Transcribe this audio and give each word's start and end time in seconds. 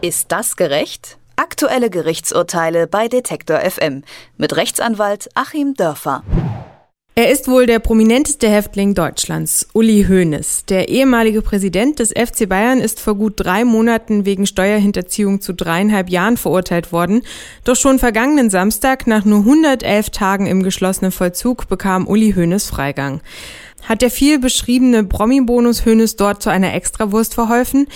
Ist 0.00 0.30
das 0.30 0.54
gerecht? 0.54 1.18
Aktuelle 1.34 1.90
Gerichtsurteile 1.90 2.86
bei 2.86 3.08
Detektor 3.08 3.58
FM 3.58 4.04
mit 4.36 4.54
Rechtsanwalt 4.54 5.28
Achim 5.34 5.74
Dörfer. 5.74 6.22
Er 7.16 7.32
ist 7.32 7.48
wohl 7.48 7.66
der 7.66 7.80
prominenteste 7.80 8.48
Häftling 8.48 8.94
Deutschlands, 8.94 9.66
Uli 9.74 10.06
Hoeneß. 10.08 10.66
Der 10.66 10.88
ehemalige 10.88 11.42
Präsident 11.42 11.98
des 11.98 12.10
FC 12.10 12.48
Bayern 12.48 12.78
ist 12.78 13.00
vor 13.00 13.16
gut 13.16 13.32
drei 13.38 13.64
Monaten 13.64 14.24
wegen 14.24 14.46
Steuerhinterziehung 14.46 15.40
zu 15.40 15.52
dreieinhalb 15.52 16.10
Jahren 16.10 16.36
verurteilt 16.36 16.92
worden. 16.92 17.22
Doch 17.64 17.74
schon 17.74 17.98
vergangenen 17.98 18.50
Samstag, 18.50 19.08
nach 19.08 19.24
nur 19.24 19.40
111 19.40 20.10
Tagen 20.10 20.46
im 20.46 20.62
geschlossenen 20.62 21.10
Vollzug, 21.10 21.66
bekam 21.66 22.06
Uli 22.06 22.34
Hoeneß 22.34 22.66
Freigang. 22.66 23.20
Hat 23.84 24.02
der 24.02 24.10
viel 24.10 24.38
beschriebene 24.38 25.04
Promi-Bonus 25.04 25.84
Hönes 25.86 26.16
dort 26.16 26.42
zu 26.42 26.50
einer 26.50 26.74
Extrawurst 26.74 27.34
verholfen? 27.34 27.86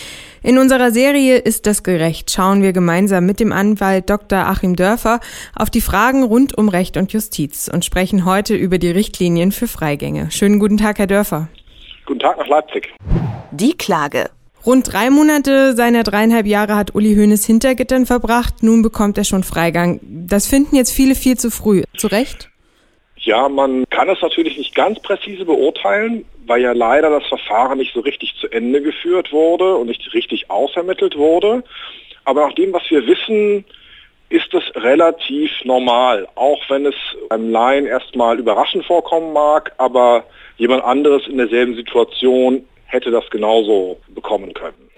In 0.43 0.59
unserer 0.59 0.91
Serie 0.91 1.37
Ist 1.37 1.67
das 1.67 1.83
gerecht? 1.83 2.31
schauen 2.31 2.63
wir 2.63 2.73
gemeinsam 2.73 3.27
mit 3.27 3.41
dem 3.41 3.53
Anwalt 3.53 4.09
Dr. 4.09 4.39
Achim 4.39 4.75
Dörfer 4.77 5.21
auf 5.55 5.71
die 5.71 5.81
Fragen 5.81 6.23
rund 6.23 6.57
um 6.57 6.69
Recht 6.69 6.97
und 6.97 7.13
Justiz 7.13 7.69
und 7.73 7.85
sprechen 7.85 8.25
heute 8.25 8.55
über 8.55 8.79
die 8.79 8.91
Richtlinien 8.91 9.53
für 9.53 9.69
Freigänge. 9.69 10.31
Schönen 10.31 10.59
guten 10.59 10.79
Tag, 10.79 10.99
Herr 10.99 11.07
Dörfer. 11.07 11.49
Guten 12.07 12.21
Tag 12.21 12.39
nach 12.39 12.49
Leipzig. 12.49 12.89
Die 13.51 13.75
Klage. 13.75 14.31
Rund 14.65 14.93
drei 14.93 15.11
Monate 15.11 15.75
seiner 15.75 16.05
dreieinhalb 16.05 16.47
Jahre 16.47 16.77
hat 16.77 16.95
Uli 16.95 17.17
Hoeneß 17.17 17.45
hinter 17.45 17.75
Gittern 17.75 18.07
verbracht. 18.07 18.63
Nun 18.63 18.83
bekommt 18.83 19.19
er 19.19 19.25
schon 19.25 19.43
Freigang. 19.43 19.99
Das 20.03 20.47
finden 20.47 20.77
jetzt 20.77 20.93
viele 20.93 21.17
viel 21.17 21.37
zu 21.37 21.51
früh. 21.51 21.83
Zu 21.97 22.07
Recht? 22.07 22.49
Ja, 23.23 23.49
man 23.49 23.85
kann 23.91 24.09
es 24.09 24.21
natürlich 24.21 24.59
nicht 24.59 24.75
ganz 24.75 25.01
präzise 25.01 25.45
beurteilen, 25.45 26.25
weil 26.47 26.61
ja 26.61 26.73
leider 26.73 27.09
das 27.09 27.27
Verfahren 27.27 27.79
nicht 27.79 27.95
so 27.95 28.01
richtig 28.01 28.35
zu 28.41 28.49
Ende 28.49 28.83
geführt 28.83 29.33
wurde 29.33 29.77
und 29.77 29.87
nicht 29.87 30.13
richtig 30.13 30.51
ausermittelt 30.51 31.17
wurde. 31.17 31.63
Aber 32.25 32.47
nach 32.47 32.55
dem, 32.55 32.73
was 32.73 32.83
wir 32.91 33.07
wissen, 33.07 33.65
ist 34.29 34.53
es 34.55 34.63
relativ 34.83 35.51
normal, 35.65 36.27
auch 36.35 36.59
wenn 36.69 36.87
es 36.87 36.95
einem 37.29 37.51
Laien 37.51 37.87
erstmal 37.87 38.39
überraschend 38.39 38.85
vorkommen 38.87 39.33
mag, 39.33 39.73
aber 39.79 40.25
jemand 40.57 40.83
anderes 40.85 41.27
in 41.29 41.37
derselben 41.37 41.77
Situation 41.77 42.65
hätte 42.87 43.11
das 43.11 43.29
genauso 43.31 43.99
bekommen 44.09 44.53
können. 44.55 44.91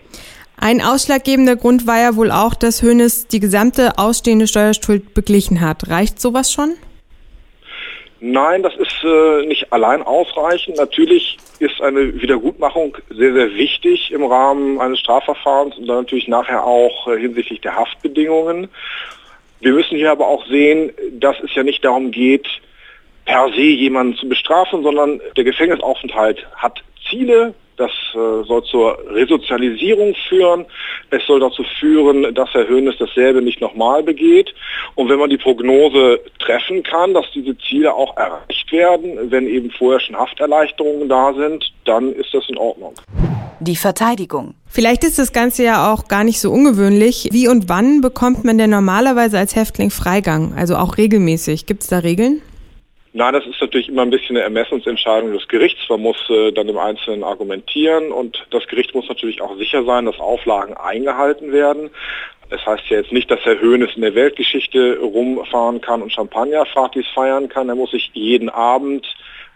Ein 0.57 0.81
ausschlaggebender 0.81 1.57
Grund 1.57 1.87
war 1.87 2.01
ja 2.01 2.17
wohl 2.17 2.31
auch, 2.31 2.55
dass 2.55 2.81
Hönes 2.81 3.27
die 3.27 3.41
gesamte 3.41 3.99
ausstehende 3.99 4.47
Steuerschuld 4.47 5.13
beglichen 5.13 5.61
hat. 5.61 5.89
Reicht 5.91 6.21
sowas 6.21 6.53
schon? 6.53 6.75
Nein, 8.21 8.63
das 8.63 8.75
ist 8.77 9.05
äh, 9.05 9.47
nicht 9.47 9.73
allein 9.73 10.03
ausreichend. 10.03 10.77
Natürlich 10.77 11.37
ist 11.59 11.81
eine 11.81 12.21
Wiedergutmachung 12.21 12.97
sehr, 13.11 13.35
sehr 13.35 13.55
wichtig 13.55 14.13
im 14.13 14.25
Rahmen 14.25 14.81
eines 14.81 15.01
Strafverfahrens 15.01 15.77
und 15.77 15.87
dann 15.87 15.99
natürlich 15.99 16.29
nachher 16.29 16.65
auch 16.65 17.09
äh, 17.09 17.19
hinsichtlich 17.19 17.61
der 17.61 17.77
Haftbedingungen. 17.77 18.69
Wir 19.61 19.73
müssen 19.73 19.97
hier 19.97 20.13
aber 20.13 20.29
auch 20.29 20.47
sehen, 20.47 20.93
dass 21.13 21.37
es 21.41 21.55
ja 21.55 21.63
nicht 21.63 21.85
darum 21.85 22.11
geht, 22.11 22.47
per 23.25 23.49
se 23.49 23.63
jemanden 23.63 24.17
zu 24.17 24.29
bestrafen, 24.29 24.83
sondern 24.83 25.21
der 25.37 25.45
Gefängnisaufenthalt 25.45 26.47
hat 26.57 26.83
Ziele, 27.09 27.55
das 27.77 27.91
äh, 28.15 28.45
soll 28.45 28.63
zur 28.65 28.99
Resozialisierung 29.11 30.15
führen. 30.29 30.65
Es 31.11 31.25
soll 31.27 31.41
dazu 31.41 31.65
führen, 31.81 32.35
dass 32.35 32.53
Herr 32.53 32.69
Höhnes 32.69 32.97
dasselbe 32.99 33.43
nicht 33.43 33.61
nochmal 33.61 34.03
begeht. 34.03 34.55
Und 34.95 35.09
wenn 35.09 35.19
man 35.19 35.31
die 35.31 35.39
Prognose 35.39 36.21
treffen 36.39 36.83
kann, 36.83 37.15
dass 37.15 37.27
diese 37.35 37.57
Ziele 37.59 37.93
auch 37.95 38.17
erreicht 38.17 38.71
werden, 38.71 39.31
wenn 39.31 39.47
eben 39.47 39.71
vorher 39.71 40.01
schon 40.01 40.17
Hafterleichterungen 40.17 41.09
da 41.09 41.33
sind, 41.35 41.73
dann 41.85 42.13
ist 42.13 42.33
das 42.33 42.49
in 42.49 42.57
Ordnung. 42.57 42.95
Die 43.61 43.77
Verteidigung. 43.77 44.55
Vielleicht 44.69 45.05
ist 45.05 45.19
das 45.19 45.33
Ganze 45.33 45.65
ja 45.65 45.93
auch 45.93 46.09
gar 46.09 46.25
nicht 46.25 46.41
so 46.41 46.51
ungewöhnlich. 46.51 47.29
Wie 47.31 47.49
und 47.49 47.69
wann 47.69 48.01
bekommt 48.01 48.45
man 48.45 48.59
denn 48.59 48.71
normalerweise 48.71 49.39
als 49.39 49.57
Häftling 49.57 49.91
Freigang? 49.91 50.55
Also 50.57 50.77
auch 50.77 50.99
regelmäßig. 50.99 51.67
Gibt 51.67 51.83
es 51.83 51.89
da 51.89 51.99
Regeln? 51.99 52.43
Nein, 53.17 53.33
das 53.33 53.47
ist 53.47 53.61
natürlich 53.61 53.89
immer 53.89 54.03
ein 54.03 54.11
bisschen 54.11 54.37
eine 54.37 54.45
Ermessensentscheidung 54.45 55.33
des 55.33 55.47
Gerichts. 55.47 55.89
Man 55.89 56.01
muss 56.01 56.17
äh, 56.31 56.51
dann 56.51 56.69
im 56.69 56.79
Einzelnen 56.79 57.23
argumentieren 57.23 58.11
und 58.11 58.45
das 58.51 58.67
Gericht 58.67 58.93
muss 58.93 59.09
natürlich 59.09 59.41
auch 59.41 59.57
sicher 59.57 59.85
sein, 59.85 60.07
dass 60.07 60.19
Auflagen 60.19 60.77
eingehalten 60.77 61.53
werden. 61.53 61.91
Das 62.51 62.67
heißt 62.67 62.83
ja 62.89 62.99
jetzt 62.99 63.13
nicht, 63.13 63.31
dass 63.31 63.39
Herr 63.45 63.61
Höhnes 63.61 63.91
in 63.95 64.03
der 64.03 64.17
Weltgeschichte 64.17 64.99
rumfahren 64.99 65.81
kann 65.81 66.03
und 66.03 66.13
Champagnerpartys 66.13 67.07
feiern 67.15 67.49
kann. 67.49 67.69
Er 67.69 67.77
muss 67.77 67.93
sich 67.93 68.11
jeden 68.15 68.49
Abend 68.49 69.07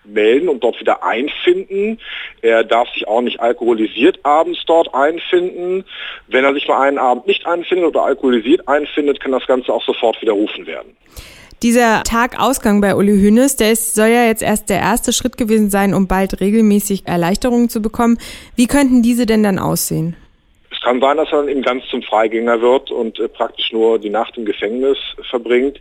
melden 0.05 0.49
und 0.49 0.63
dort 0.63 0.79
wieder 0.79 1.03
einfinden. 1.03 1.99
Er 2.43 2.63
darf 2.63 2.89
sich 2.91 3.09
auch 3.09 3.23
nicht 3.23 3.41
alkoholisiert 3.41 4.21
abends 4.23 4.61
dort 4.67 4.95
einfinden. 4.95 5.85
Wenn 6.29 6.45
er 6.45 6.55
sich 6.55 6.69
mal 6.69 6.87
einen 6.87 6.99
Abend 6.99 7.27
nicht 7.27 7.45
einfindet 7.45 7.87
oder 7.87 8.05
alkoholisiert 8.05 8.69
einfindet, 8.69 9.19
kann 9.19 9.33
das 9.33 9.49
Ganze 9.49 9.73
auch 9.73 9.83
sofort 9.83 10.23
widerrufen 10.23 10.65
werden. 10.69 10.97
Dieser 11.63 12.05
Tagausgang 12.05 12.81
bei 12.81 12.95
Uli 12.95 13.19
Hünes, 13.19 13.57
der 13.57 13.73
ist, 13.73 13.97
soll 13.97 14.09
ja 14.09 14.27
jetzt 14.27 14.43
erst 14.43 14.71
der 14.71 14.79
erste 14.79 15.13
Schritt 15.13 15.37
gewesen 15.37 15.71
sein, 15.71 15.93
um 15.93 16.07
bald 16.07 16.41
regelmäßig 16.41 17.07
Erleichterungen 17.07 17.69
zu 17.69 17.83
bekommen. 17.83 18.19
Wie 18.55 18.69
könnten 18.69 19.03
diese 19.03 19.27
denn 19.27 19.43
dann 19.43 19.59
aussehen? 19.59 20.17
Es 20.71 20.81
kann 20.83 21.01
sein, 21.01 21.17
dass 21.17 21.33
er 21.33 21.39
dann 21.39 21.49
eben 21.49 21.63
ganz 21.63 21.85
zum 21.91 22.03
Freigänger 22.03 22.61
wird 22.61 22.93
und 22.93 23.19
äh, 23.19 23.29
praktisch 23.29 23.73
nur 23.73 23.99
die 23.99 24.11
Nacht 24.11 24.37
im 24.37 24.45
Gefängnis 24.45 24.99
verbringt. 25.29 25.81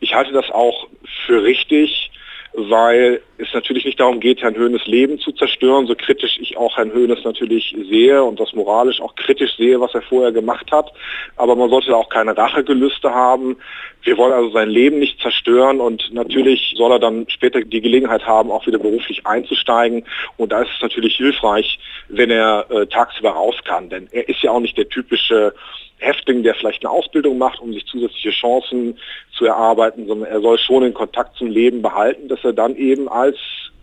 Ich 0.00 0.14
halte 0.14 0.32
das 0.32 0.50
auch 0.50 0.88
für 1.26 1.42
richtig, 1.42 2.10
weil 2.56 3.20
es 3.36 3.52
natürlich 3.52 3.84
nicht 3.84 3.98
darum 3.98 4.20
geht, 4.20 4.40
Herrn 4.40 4.54
Höhnes 4.54 4.86
Leben 4.86 5.18
zu 5.18 5.32
zerstören, 5.32 5.88
so 5.88 5.96
kritisch 5.96 6.38
ich 6.40 6.56
auch 6.56 6.76
Herrn 6.76 6.92
Höhnes 6.92 7.24
natürlich 7.24 7.74
sehe 7.88 8.22
und 8.22 8.38
das 8.38 8.52
moralisch 8.52 9.00
auch 9.00 9.16
kritisch 9.16 9.56
sehe, 9.56 9.80
was 9.80 9.92
er 9.92 10.02
vorher 10.02 10.30
gemacht 10.30 10.70
hat. 10.70 10.92
Aber 11.36 11.56
man 11.56 11.68
sollte 11.68 11.96
auch 11.96 12.08
keine 12.08 12.36
Rachegelüste 12.36 13.12
haben. 13.12 13.56
Wir 14.02 14.16
wollen 14.18 14.32
also 14.32 14.50
sein 14.50 14.70
Leben 14.70 15.00
nicht 15.00 15.20
zerstören 15.20 15.80
und 15.80 16.12
natürlich 16.12 16.74
soll 16.76 16.92
er 16.92 17.00
dann 17.00 17.26
später 17.28 17.60
die 17.62 17.80
Gelegenheit 17.80 18.24
haben, 18.24 18.52
auch 18.52 18.66
wieder 18.66 18.78
beruflich 18.78 19.26
einzusteigen. 19.26 20.04
Und 20.36 20.52
da 20.52 20.62
ist 20.62 20.70
es 20.76 20.82
natürlich 20.82 21.16
hilfreich, 21.16 21.80
wenn 22.08 22.30
er 22.30 22.66
äh, 22.70 22.86
tagsüber 22.86 23.30
raus 23.30 23.56
kann, 23.64 23.88
denn 23.88 24.08
er 24.12 24.28
ist 24.28 24.42
ja 24.42 24.52
auch 24.52 24.60
nicht 24.60 24.78
der 24.78 24.88
typische 24.88 25.54
Häftling, 25.98 26.42
der 26.42 26.54
vielleicht 26.54 26.84
eine 26.84 26.90
Ausbildung 26.90 27.38
macht, 27.38 27.60
um 27.60 27.72
sich 27.72 27.86
zusätzliche 27.86 28.30
Chancen 28.30 28.98
zu 29.36 29.46
erarbeiten, 29.46 30.06
sondern 30.06 30.28
er 30.28 30.40
soll 30.40 30.58
schon 30.58 30.82
den 30.82 30.94
Kontakt 30.94 31.36
zum 31.36 31.48
Leben 31.48 31.82
behalten, 31.82 32.28
dass 32.28 32.43
er 32.44 32.52
dann 32.52 32.76
eben 32.76 33.08
als 33.08 33.36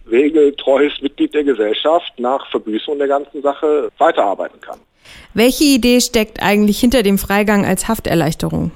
regeltreues 0.10 1.02
Mitglied 1.02 1.34
der 1.34 1.44
Gesellschaft 1.44 2.14
nach 2.18 2.50
Verbüßung 2.50 2.98
der 2.98 3.08
ganzen 3.08 3.42
Sache 3.42 3.90
weiterarbeiten 3.98 4.60
kann. 4.62 4.80
Welche 5.34 5.64
Idee 5.64 6.02
steckt 6.02 6.42
eigentlich 6.42 6.80
hinter 6.80 7.04
dem 7.04 7.18
Freigang 7.18 7.66
als 7.66 7.88
Hafterleichterung? 7.88 8.72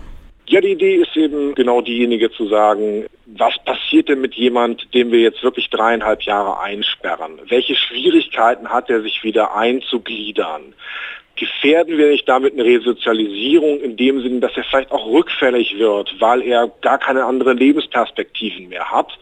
Ja, 0.48 0.62
die 0.62 0.74
Idee 0.74 0.98
ist 0.98 1.16
eben 1.18 1.56
genau 1.56 1.82
diejenige 1.82 2.32
zu 2.32 2.48
sagen, 2.48 3.06
was 3.26 3.54
passiert 3.66 4.10
denn 4.10 4.22
mit 4.22 4.36
jemand, 4.36 4.94
den 4.94 5.12
wir 5.12 5.20
jetzt 5.20 5.42
wirklich 5.44 5.70
dreieinhalb 5.72 6.22
Jahre 6.22 6.60
einsperren? 6.60 7.40
Welche 7.48 7.76
Schwierigkeiten 7.76 8.70
hat 8.70 8.90
er, 8.90 9.02
sich 9.02 9.24
wieder 9.24 9.56
einzugliedern? 9.56 10.76
Gefährden 11.36 11.98
wir 11.98 12.10
nicht 12.10 12.28
damit 12.28 12.54
eine 12.54 12.64
Resozialisierung 12.64 13.82
in 13.82 13.98
dem 13.98 14.22
Sinne, 14.22 14.40
dass 14.40 14.56
er 14.56 14.64
vielleicht 14.64 14.92
auch 14.92 15.06
rückfällig 15.06 15.78
wird, 15.78 16.16
weil 16.20 16.42
er 16.42 16.72
gar 16.82 16.98
keine 16.98 17.26
anderen 17.26 17.58
Lebensperspektiven 17.58 18.70
mehr 18.70 18.90
hat. 18.90 19.18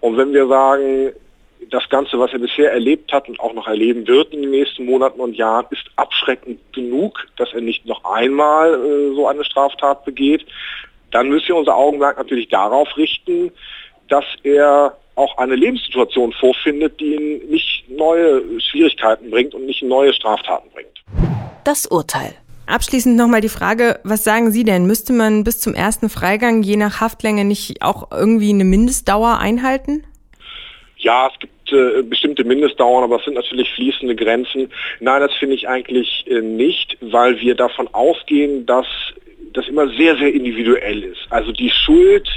Und 0.00 0.16
wenn 0.16 0.32
wir 0.32 0.46
sagen, 0.46 1.12
das 1.70 1.88
Ganze, 1.88 2.18
was 2.18 2.32
er 2.32 2.38
bisher 2.38 2.72
erlebt 2.72 3.12
hat 3.12 3.28
und 3.28 3.40
auch 3.40 3.54
noch 3.54 3.66
erleben 3.66 4.06
wird 4.06 4.32
in 4.32 4.42
den 4.42 4.50
nächsten 4.50 4.84
Monaten 4.84 5.18
und 5.20 5.34
Jahren, 5.34 5.66
ist 5.70 5.84
abschreckend 5.96 6.60
genug, 6.72 7.26
dass 7.36 7.52
er 7.54 7.62
nicht 7.62 7.86
noch 7.86 8.04
einmal 8.04 8.74
äh, 8.74 9.14
so 9.14 9.26
eine 9.26 9.44
Straftat 9.44 10.04
begeht, 10.04 10.46
dann 11.10 11.28
müssen 11.28 11.48
wir 11.48 11.56
unser 11.56 11.76
Augenmerk 11.76 12.18
natürlich 12.18 12.48
darauf 12.48 12.96
richten, 12.96 13.50
dass 14.08 14.24
er 14.42 14.96
auch 15.14 15.38
eine 15.38 15.56
Lebenssituation 15.56 16.32
vorfindet, 16.34 17.00
die 17.00 17.14
ihn 17.14 17.48
nicht 17.48 17.88
neue 17.88 18.60
Schwierigkeiten 18.60 19.30
bringt 19.30 19.54
und 19.54 19.64
nicht 19.64 19.82
neue 19.82 20.12
Straftaten 20.12 20.68
bringt 20.70 20.96
das 21.66 21.86
Urteil. 21.86 22.34
Abschließend 22.66 23.16
nochmal 23.16 23.40
die 23.40 23.48
Frage, 23.48 24.00
was 24.02 24.24
sagen 24.24 24.50
Sie 24.50 24.64
denn? 24.64 24.86
Müsste 24.86 25.12
man 25.12 25.44
bis 25.44 25.60
zum 25.60 25.74
ersten 25.74 26.08
Freigang 26.08 26.62
je 26.62 26.76
nach 26.76 27.00
Haftlänge 27.00 27.44
nicht 27.44 27.82
auch 27.82 28.10
irgendwie 28.10 28.50
eine 28.50 28.64
Mindestdauer 28.64 29.38
einhalten? 29.38 30.04
Ja, 30.98 31.30
es 31.32 31.38
gibt 31.38 31.72
äh, 31.72 32.02
bestimmte 32.02 32.42
Mindestdauern, 32.42 33.04
aber 33.04 33.18
es 33.18 33.24
sind 33.24 33.34
natürlich 33.34 33.70
fließende 33.74 34.16
Grenzen. 34.16 34.72
Nein, 34.98 35.20
das 35.20 35.32
finde 35.34 35.54
ich 35.54 35.68
eigentlich 35.68 36.24
äh, 36.28 36.40
nicht, 36.40 36.96
weil 37.00 37.38
wir 37.40 37.54
davon 37.54 37.86
ausgehen, 37.92 38.66
dass 38.66 38.86
das 39.52 39.68
immer 39.68 39.88
sehr, 39.88 40.16
sehr 40.16 40.34
individuell 40.34 41.04
ist. 41.04 41.26
Also 41.30 41.52
die 41.52 41.70
Schuld 41.70 42.28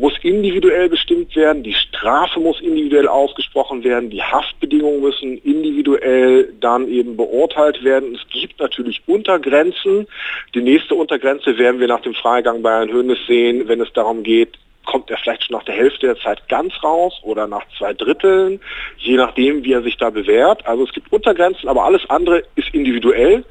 muss 0.00 0.14
individuell 0.22 0.88
bestimmt 0.88 1.36
werden, 1.36 1.62
die 1.62 1.74
Strafe 1.74 2.40
muss 2.40 2.60
individuell 2.60 3.06
ausgesprochen 3.06 3.84
werden, 3.84 4.08
die 4.08 4.22
Haftbedingungen 4.22 5.02
müssen 5.02 5.36
individuell 5.38 6.52
dann 6.58 6.88
eben 6.88 7.16
beurteilt 7.16 7.84
werden. 7.84 8.14
Es 8.14 8.26
gibt 8.30 8.58
natürlich 8.58 9.02
Untergrenzen. 9.06 10.06
Die 10.54 10.62
nächste 10.62 10.94
Untergrenze 10.94 11.58
werden 11.58 11.80
wir 11.80 11.88
nach 11.88 12.00
dem 12.00 12.14
Freigang 12.14 12.62
bei 12.62 12.70
Herrn 12.70 12.90
Hönes 12.90 13.18
sehen, 13.28 13.68
wenn 13.68 13.80
es 13.80 13.92
darum 13.92 14.22
geht, 14.22 14.58
kommt 14.86 15.10
er 15.10 15.18
vielleicht 15.18 15.44
schon 15.44 15.56
nach 15.56 15.64
der 15.64 15.74
Hälfte 15.74 16.06
der 16.06 16.16
Zeit 16.16 16.48
ganz 16.48 16.72
raus 16.82 17.20
oder 17.22 17.46
nach 17.46 17.62
zwei 17.78 17.92
Dritteln, 17.92 18.60
je 18.96 19.16
nachdem, 19.16 19.62
wie 19.64 19.74
er 19.74 19.82
sich 19.82 19.96
da 19.98 20.10
bewährt. 20.10 20.66
Also 20.66 20.84
es 20.84 20.92
gibt 20.92 21.12
Untergrenzen, 21.12 21.68
aber 21.68 21.84
alles 21.84 22.08
andere 22.08 22.42
ist 22.56 22.72
individuell 22.72 23.44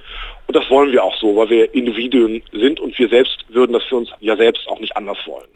Und 0.50 0.56
das 0.56 0.68
wollen 0.72 0.92
wir 0.92 1.04
auch 1.04 1.16
so, 1.18 1.36
weil 1.36 1.50
wir 1.52 1.76
Individuen 1.76 2.42
sind 2.52 2.80
und 2.80 2.98
wir 2.98 3.08
selbst 3.08 3.46
würden 3.50 3.74
das 3.74 3.84
für 3.84 3.98
uns 3.98 4.10
ja 4.20 4.36
selbst 4.36 4.68
auch 4.68 4.80
nicht 4.80 4.98
anders 4.98 5.20
wollen. 5.28 5.48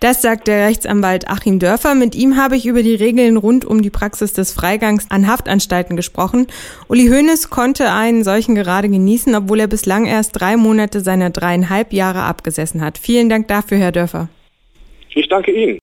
Das 0.00 0.20
sagt 0.20 0.46
der 0.46 0.66
Rechtsanwalt 0.66 1.28
Achim 1.28 1.58
Dörfer. 1.58 1.94
Mit 1.94 2.14
ihm 2.14 2.36
habe 2.36 2.56
ich 2.56 2.66
über 2.66 2.82
die 2.82 2.94
Regeln 2.94 3.38
rund 3.38 3.64
um 3.64 3.80
die 3.80 3.90
Praxis 3.90 4.34
des 4.34 4.52
Freigangs 4.52 5.10
an 5.10 5.26
Haftanstalten 5.26 5.96
gesprochen. 5.96 6.48
Uli 6.88 7.08
Hoeneß 7.08 7.48
konnte 7.48 7.90
einen 7.90 8.22
solchen 8.22 8.54
gerade 8.54 8.90
genießen, 8.90 9.34
obwohl 9.34 9.60
er 9.60 9.68
bislang 9.68 10.04
erst 10.04 10.38
drei 10.38 10.58
Monate 10.58 11.00
seiner 11.00 11.30
dreieinhalb 11.30 11.94
Jahre 11.94 12.22
abgesessen 12.22 12.82
hat. 12.82 12.98
Vielen 12.98 13.30
Dank 13.30 13.48
dafür, 13.48 13.78
Herr 13.78 13.92
Dörfer. 13.92 14.28
Ich 15.14 15.28
danke 15.28 15.50
Ihnen. 15.52 15.78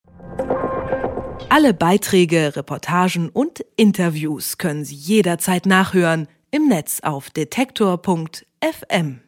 Alle 1.50 1.74
Beiträge, 1.74 2.56
Reportagen 2.56 3.30
und 3.30 3.66
Interviews 3.76 4.60
können 4.60 4.86
Sie 4.86 4.96
jederzeit 4.96 5.66
nachhören 5.66 6.28
im 6.52 6.68
Netz 6.68 7.00
auf 7.02 7.32
detektor.fm. 7.32 9.24